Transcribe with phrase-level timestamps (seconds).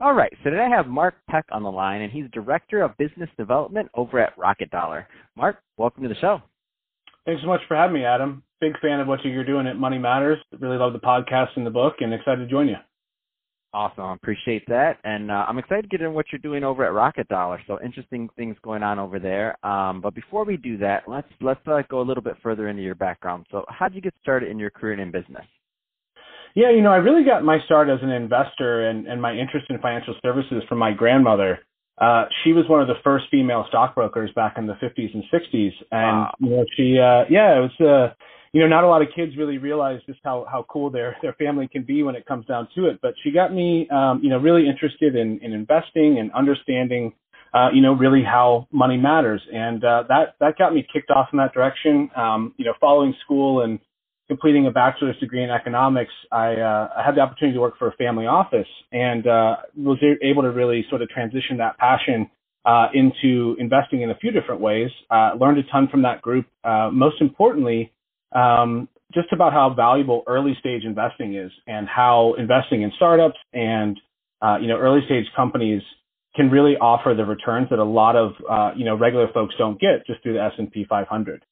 [0.00, 2.96] All right, so today I have Mark Peck on the line, and he's Director of
[2.96, 5.06] Business Development over at Rocket Dollar.
[5.36, 6.42] Mark, welcome to the show.
[7.24, 8.42] Thanks so much for having me, Adam.
[8.60, 10.38] Big fan of what you're doing at Money Matters.
[10.58, 12.74] Really love the podcast and the book, and excited to join you.
[13.72, 16.92] Awesome, appreciate that, and uh, I'm excited to get into what you're doing over at
[16.92, 17.60] Rocket Dollar.
[17.68, 19.64] So interesting things going on over there.
[19.64, 22.82] Um, but before we do that, let's let's uh, go a little bit further into
[22.82, 23.46] your background.
[23.52, 25.44] So, how did you get started in your career in business?
[26.54, 29.66] Yeah, you know, I really got my start as an investor and, and my interest
[29.70, 31.58] in financial services from my grandmother.
[32.00, 35.72] Uh, she was one of the first female stockbrokers back in the 50s and 60s,
[35.90, 36.34] and wow.
[36.40, 38.14] you know, she, uh, yeah, it was, uh,
[38.52, 41.32] you know, not a lot of kids really realize just how how cool their their
[41.34, 43.00] family can be when it comes down to it.
[43.02, 47.14] But she got me, um, you know, really interested in in investing and understanding,
[47.52, 51.28] uh, you know, really how money matters, and uh, that that got me kicked off
[51.32, 52.10] in that direction.
[52.16, 53.80] Um, you know, following school and
[54.28, 57.88] completing a bachelor's degree in economics, I, uh, I had the opportunity to work for
[57.88, 62.30] a family office and uh, was able to really sort of transition that passion
[62.64, 64.90] uh, into investing in a few different ways.
[65.10, 66.46] Uh, learned a ton from that group.
[66.64, 67.92] Uh, most importantly,
[68.34, 74.00] um, just about how valuable early stage investing is and how investing in startups and
[74.42, 75.82] uh, you know early stage companies
[76.34, 78.32] can really offer the returns that a lot of
[78.76, 81.44] you know regular folks don't get just through the S&P 500.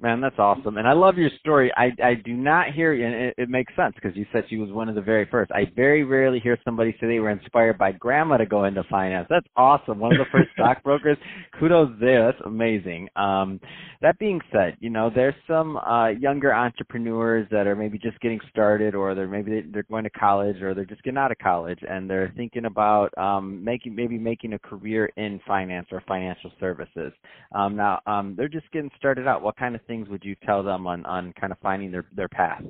[0.00, 1.70] Man, that's awesome, and I love your story.
[1.76, 4.70] I I do not hear, and it, it makes sense because you said she was
[4.70, 5.52] one of the very first.
[5.52, 9.28] I very rarely hear somebody say they were inspired by grandma to go into finance.
[9.30, 10.00] That's awesome.
[10.00, 11.18] One of the first stockbrokers.
[11.58, 12.24] Kudos there.
[12.24, 13.10] That's amazing.
[13.14, 13.60] Um,
[14.00, 18.40] that being said, you know there's some uh, younger entrepreneurs that are maybe just getting
[18.50, 21.78] started, or they're maybe they're going to college, or they're just getting out of college,
[21.88, 27.12] and they're thinking about um, making maybe making a career in finance or financial services.
[27.54, 29.42] Um, now um, they're just getting started out.
[29.42, 32.28] What kind of things would you tell them on on kind of finding their their
[32.28, 32.62] path?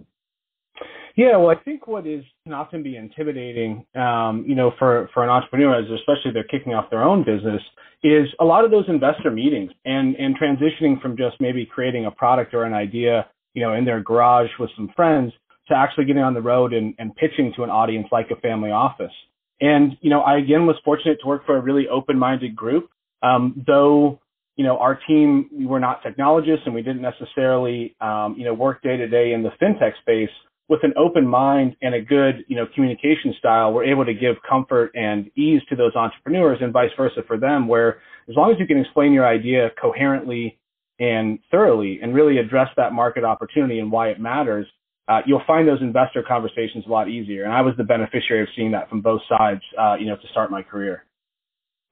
[1.15, 5.23] Yeah, well, I think what is can often be intimidating, um, you know, for for
[5.23, 7.61] an entrepreneur, especially they're kicking off their own business,
[8.03, 12.11] is a lot of those investor meetings and and transitioning from just maybe creating a
[12.11, 15.33] product or an idea, you know, in their garage with some friends
[15.69, 18.71] to actually getting on the road and, and pitching to an audience like a family
[18.71, 19.13] office.
[19.61, 22.89] And you know, I again was fortunate to work for a really open-minded group,
[23.23, 24.19] um, though
[24.57, 28.55] you know, our team, we were not technologists and we didn't necessarily, um, you know,
[28.55, 30.31] work day to day in the fintech space
[30.69, 33.73] with an open mind and a good, you know, communication style.
[33.73, 37.67] We're able to give comfort and ease to those entrepreneurs and vice versa for them,
[37.67, 40.59] where as long as you can explain your idea coherently
[40.99, 44.67] and thoroughly and really address that market opportunity and why it matters,
[45.09, 47.45] uh, you'll find those investor conversations a lot easier.
[47.45, 50.29] And I was the beneficiary of seeing that from both sides, uh, you know, to
[50.31, 51.05] start my career.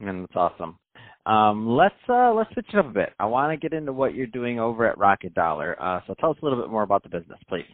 [0.00, 0.76] And that's awesome.
[1.26, 3.10] Um, let's uh, let's switch it up a bit.
[3.19, 5.81] I want to get into what you're doing over at Rocket Dollar.
[5.81, 7.66] Uh, so tell us a little bit more about the business, please.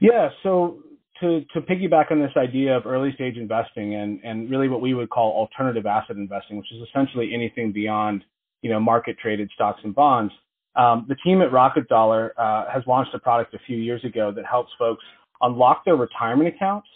[0.00, 0.28] Yeah.
[0.42, 0.82] So
[1.20, 4.92] to to piggyback on this idea of early stage investing and and really what we
[4.92, 8.24] would call alternative asset investing, which is essentially anything beyond
[8.60, 10.32] you know market traded stocks and bonds.
[10.74, 14.32] Um, the team at Rocket Dollar uh, has launched a product a few years ago
[14.34, 15.04] that helps folks
[15.42, 16.88] unlock their retirement accounts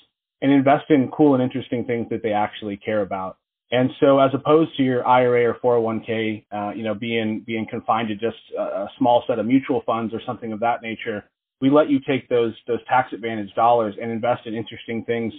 [0.42, 3.38] and invest in cool and interesting things that they actually care about.
[3.72, 8.08] And so, as opposed to your IRA or 401k, uh, you know, being being confined
[8.08, 11.24] to just a, small set of mutual funds or something of that nature,
[11.60, 15.32] we let you take those those tax advantage dollars and invest in interesting things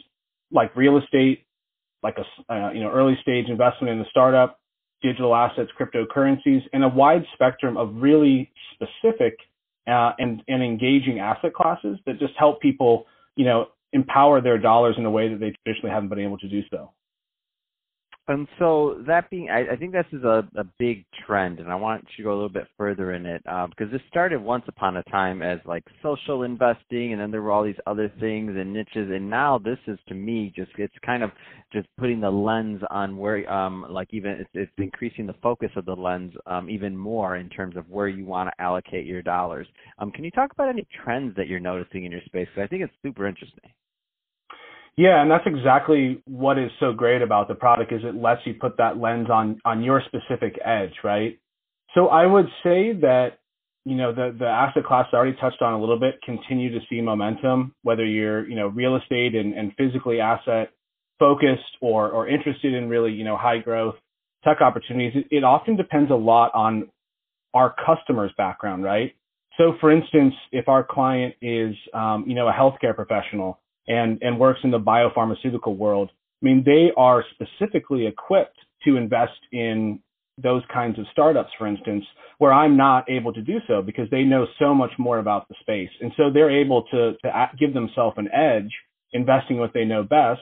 [0.51, 1.45] like real estate,
[2.03, 4.59] like a uh, you know early stage investment in a startup,
[5.01, 9.37] digital assets, cryptocurrencies, and a wide spectrum of really specific
[9.87, 13.05] uh, and and engaging asset classes that just help people,
[13.37, 16.49] you know, empower their dollars in a way that they traditionally haven't been able to
[16.49, 16.91] do so.
[18.29, 21.75] And so that being, I, I think this is a, a big trend, and I
[21.75, 25.03] want to go a little bit further in it because this started once upon a
[25.03, 29.09] time as like social investing, and then there were all these other things and niches,
[29.11, 31.31] and now this is to me just it's kind of
[31.71, 35.85] just putting the lens on where, um, like even it's, it's increasing the focus of
[35.85, 39.67] the lens um, even more in terms of where you want to allocate your dollars.
[39.99, 42.47] Um, can you talk about any trends that you're noticing in your space?
[42.53, 43.71] Because I think it's super interesting.
[44.97, 48.55] Yeah, and that's exactly what is so great about the product is it lets you
[48.55, 51.39] put that lens on on your specific edge, right?
[51.93, 53.37] So I would say that
[53.85, 56.85] you know the the asset class I already touched on a little bit continue to
[56.89, 60.71] see momentum, whether you're you know real estate and, and physically asset
[61.19, 63.95] focused or or interested in really you know high growth
[64.43, 66.89] tech opportunities, it, it often depends a lot on
[67.53, 69.15] our customer's background, right?
[69.57, 74.39] So, for instance, if our client is um, you know a healthcare professional and and
[74.39, 76.09] works in the biopharmaceutical world,
[76.41, 79.99] I mean they are specifically equipped to invest in
[80.37, 82.05] those kinds of startups, for instance,
[82.37, 85.55] where I'm not able to do so because they know so much more about the
[85.61, 85.89] space.
[85.99, 88.71] And so they're able to, to give themselves an edge
[89.13, 90.41] investing what they know best.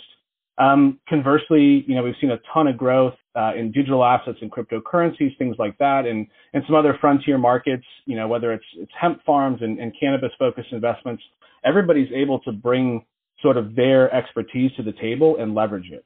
[0.58, 4.52] Um, conversely, you know, we've seen a ton of growth uh, in digital assets and
[4.52, 8.92] cryptocurrencies, things like that, and, and some other frontier markets, you know, whether it's, it's
[9.00, 11.22] hemp farms and, and cannabis focused investments,
[11.66, 13.06] everybody's able to bring
[13.42, 16.06] sort of their expertise to the table and leverage it.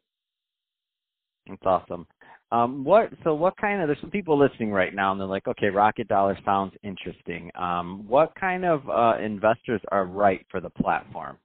[1.48, 2.08] That's awesome.
[2.52, 5.48] Um, what so what kind of there's some people listening right now and they're like,
[5.48, 7.52] okay, Rocket Dollar sounds interesting.
[7.56, 11.38] Um, what kind of uh, investors are right for the platform?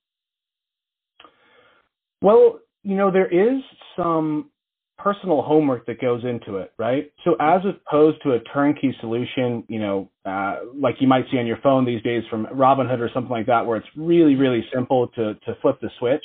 [2.23, 3.63] Well, you know, there is
[3.97, 4.51] some
[4.99, 7.13] personal homework that goes into it, right?
[7.25, 11.47] So as opposed to a turnkey solution, you know, uh, like you might see on
[11.47, 15.09] your phone these days from Robinhood or something like that, where it's really, really simple
[15.09, 16.25] to to flip the switch.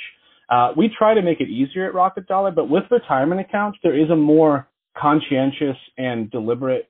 [0.50, 3.98] Uh, we try to make it easier at Rocket Dollar, but with retirement accounts, there
[3.98, 4.68] is a more
[4.98, 6.89] conscientious and deliberate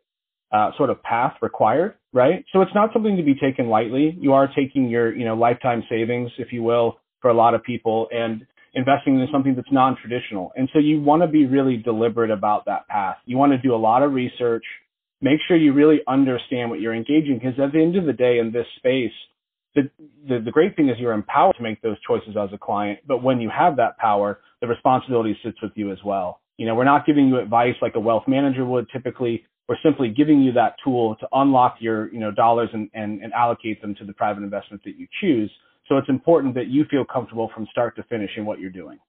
[0.51, 2.45] uh, sort of path required, right?
[2.53, 4.17] So it's not something to be taken lightly.
[4.19, 7.63] You are taking your, you know, lifetime savings, if you will, for a lot of
[7.63, 10.51] people and investing in something that's non-traditional.
[10.55, 13.17] And so you want to be really deliberate about that path.
[13.25, 14.63] You want to do a lot of research,
[15.21, 18.39] make sure you really understand what you're engaging because at the end of the day
[18.39, 19.11] in this space,
[19.75, 19.89] the,
[20.27, 23.23] the, the great thing is you're empowered to make those choices as a client, but
[23.23, 26.41] when you have that power, the responsibility sits with you as well.
[26.57, 29.45] You know, we're not giving you advice like a wealth manager would typically.
[29.67, 33.31] We're simply giving you that tool to unlock your, you know, dollars and, and, and
[33.33, 35.51] allocate them to the private investment that you choose.
[35.89, 38.99] So it's important that you feel comfortable from start to finish in what you're doing.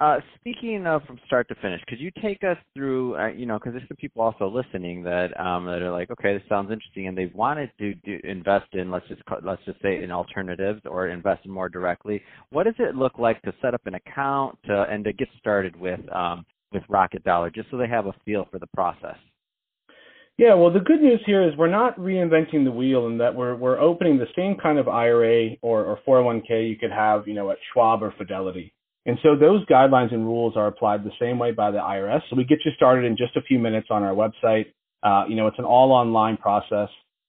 [0.00, 3.56] Uh, speaking of from start to finish, could you take us through, uh, you know,
[3.56, 7.06] because there's some people also listening that um, that are like, okay, this sounds interesting,
[7.06, 11.06] and they've wanted to do, invest in, let's just let's just say, in alternatives or
[11.06, 12.20] invest more directly.
[12.50, 15.76] What does it look like to set up an account to, and to get started
[15.76, 19.18] with um, with Rocket Dollar, just so they have a feel for the process?
[20.38, 23.54] Yeah, well, the good news here is we're not reinventing the wheel in that we're
[23.54, 27.50] we're opening the same kind of IRA or, or 401k you could have, you know,
[27.50, 28.72] at Schwab or Fidelity.
[29.04, 32.20] And so those guidelines and rules are applied the same way by the IRS.
[32.30, 34.66] So we get you started in just a few minutes on our website.
[35.02, 36.88] Uh, you know, it's an all online process.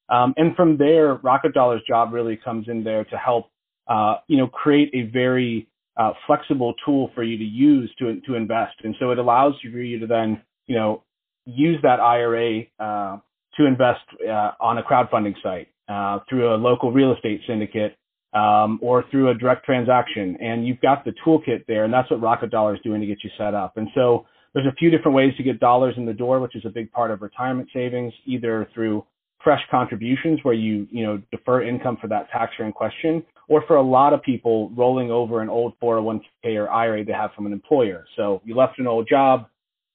[0.09, 3.49] Um, and from there, Rocket Dollar's job really comes in there to help,
[3.87, 5.67] uh, you know, create a very
[5.97, 8.75] uh, flexible tool for you to use to, to invest.
[8.83, 11.03] And so it allows you for you to then, you know,
[11.45, 13.17] use that IRA uh,
[13.57, 17.97] to invest uh, on a crowdfunding site uh, through a local real estate syndicate
[18.33, 20.37] um, or through a direct transaction.
[20.41, 23.23] And you've got the toolkit there, and that's what Rocket Dollar is doing to get
[23.23, 23.77] you set up.
[23.77, 26.63] And so there's a few different ways to get dollars in the door, which is
[26.65, 29.05] a big part of retirement savings, either through
[29.43, 33.63] fresh contributions where you, you know, defer income for that tax year in question, or
[33.67, 37.45] for a lot of people rolling over an old 401k or IRA they have from
[37.45, 38.05] an employer.
[38.15, 39.47] So you left an old job,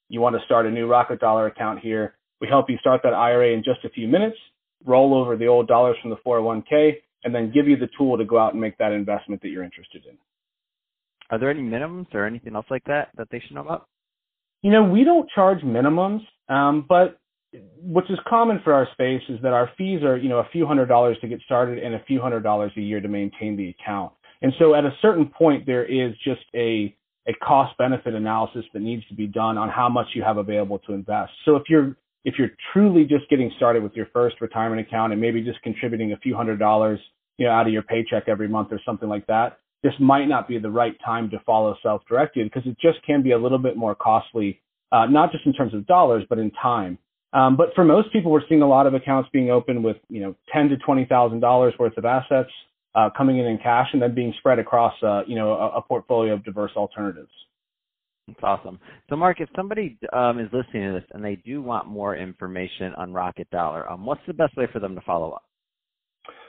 [0.08, 2.14] you want to start a new Rocket Dollar account here.
[2.40, 4.36] We help you start that IRA in just a few minutes,
[4.84, 8.24] roll over the old dollars from the 401k, and then give you the tool to
[8.24, 10.16] go out and make that investment that you're interested in.
[11.30, 13.88] Are there any minimums or anything else like that that they should know about?
[14.62, 17.20] You know, we don't charge minimums, um, but
[17.80, 20.66] which is common for our space is that our fees are, you know, a few
[20.66, 23.70] hundred dollars to get started and a few hundred dollars a year to maintain the
[23.70, 24.12] account.
[24.42, 26.94] And so at a certain point, there is just a,
[27.28, 30.78] a cost benefit analysis that needs to be done on how much you have available
[30.80, 31.32] to invest.
[31.44, 35.20] So if you're if you're truly just getting started with your first retirement account and
[35.20, 36.98] maybe just contributing a few hundred dollars,
[37.36, 40.48] you know, out of your paycheck every month or something like that, this might not
[40.48, 43.76] be the right time to follow self-directed because it just can be a little bit
[43.76, 46.98] more costly, uh, not just in terms of dollars, but in time.
[47.32, 50.20] Um, but for most people, we're seeing a lot of accounts being opened with, you
[50.20, 52.50] know, ten to twenty thousand dollars worth of assets
[52.98, 55.82] uh, coming in in cash and then being spread across, uh, you know, a, a
[55.82, 57.30] portfolio of diverse alternatives.
[58.26, 58.80] That's awesome.
[59.08, 62.92] So, Mark, if somebody um, is listening to this and they do want more information
[62.96, 65.44] on Rocket Dollar, um, what's the best way for them to follow up?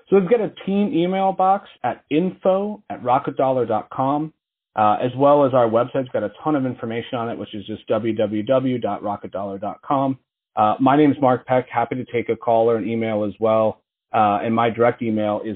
[0.09, 4.33] So we've got a team email box at info at rocketdollar.com,
[4.75, 7.63] uh, as well as our website's got a ton of information on it, which is
[7.67, 10.19] just www.rocketdollar.com.
[10.55, 11.67] Uh, my name is Mark Peck.
[11.71, 13.83] Happy to take a call or an email as well.
[14.11, 15.55] Uh, and my direct email is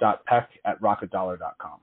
[0.00, 1.80] mark.peck at rocketdollar.com.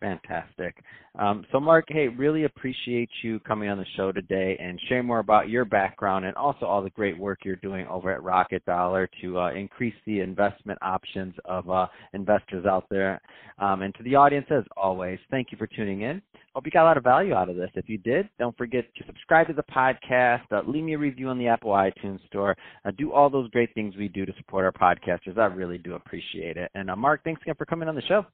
[0.00, 0.76] Fantastic.
[1.18, 5.18] Um, so, Mark, hey, really appreciate you coming on the show today and sharing more
[5.18, 9.10] about your background and also all the great work you're doing over at Rocket Dollar
[9.20, 13.20] to uh, increase the investment options of uh, investors out there.
[13.58, 16.22] Um, and to the audience, as always, thank you for tuning in.
[16.58, 17.70] Hope you got a lot of value out of this.
[17.74, 21.28] If you did, don't forget to subscribe to the podcast, uh, leave me a review
[21.28, 24.64] on the Apple iTunes Store, uh, do all those great things we do to support
[24.64, 25.38] our podcasters.
[25.38, 26.68] I really do appreciate it.
[26.74, 28.26] And uh, Mark, thanks again for coming on the show.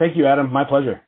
[0.00, 0.52] Thank you, Adam.
[0.52, 1.00] My pleasure.